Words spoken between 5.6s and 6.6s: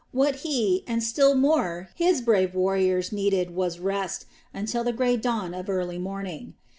early morning.